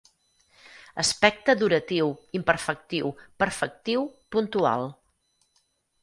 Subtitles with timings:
[1.03, 2.07] Aspecte duratiu,
[2.39, 3.11] imperfectiu,
[3.43, 4.01] perfectiu,
[4.37, 4.87] puntual.